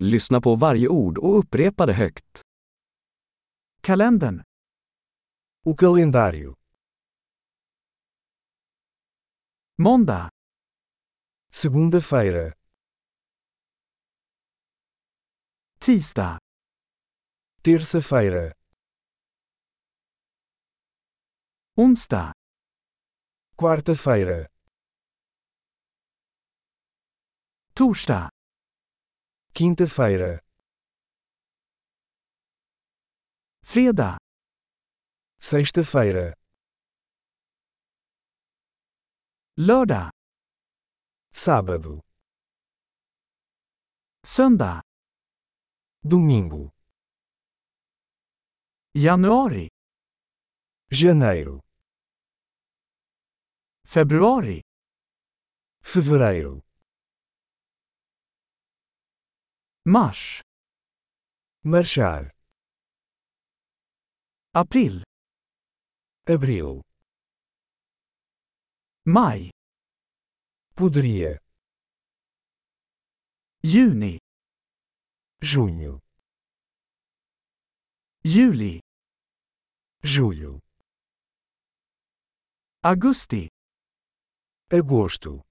[0.00, 2.42] Lyssna på varje ord och upprepa det högt.
[3.80, 4.42] Kalendern.
[5.64, 6.54] O calendário.
[9.78, 10.30] Måndag.
[11.52, 12.52] Segunda-feira.
[15.78, 16.38] Tisdag.
[17.62, 18.52] Terça-feira.
[21.76, 22.32] Onsdag.
[23.56, 24.46] Quarta-feira.
[27.74, 28.37] Torsdag.
[29.58, 30.40] Quinta-feira.
[33.64, 34.18] Fredag.
[35.40, 36.34] Sexta-feira.
[39.56, 40.12] Lördag.
[41.32, 42.00] Sábado.
[44.22, 44.82] Söndag.
[46.02, 46.70] Domingo.
[48.94, 49.68] Januari.
[50.90, 51.60] Janeiro.
[53.84, 54.62] Februari.
[55.82, 56.67] Fevereiro.
[59.88, 60.42] Mars.
[61.64, 62.30] Marchar.
[64.52, 65.02] April.
[66.26, 66.82] Abril.
[69.06, 69.50] Maj.
[70.76, 71.38] Poderia.
[73.62, 74.18] Juni.
[75.40, 76.00] Junho.
[78.22, 78.82] Juli.
[80.04, 80.60] Julho.
[82.82, 83.48] Augusti.
[84.70, 85.46] Agosto.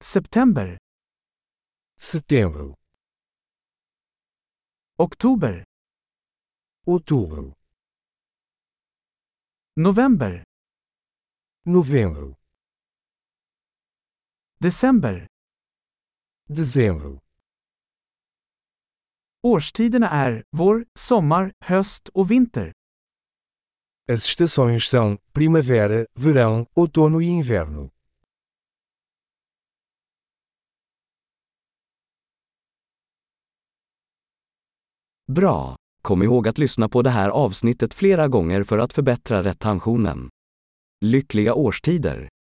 [0.00, 0.78] September.
[1.98, 2.74] Setembro.
[4.98, 5.64] Oktober.
[6.86, 7.54] Outubro.
[9.76, 10.44] November.
[11.66, 12.36] Novembro.
[14.60, 15.26] December.
[16.48, 17.20] Dezembro.
[19.42, 22.72] Årstiderna är vår, sommar, höst och vinter.
[24.08, 27.90] As estações são primavera, verão, outono e inverno.
[35.32, 35.76] Bra!
[36.02, 40.28] Kom ihåg att lyssna på det här avsnittet flera gånger för att förbättra retentionen.
[41.04, 42.28] Lyckliga årstider!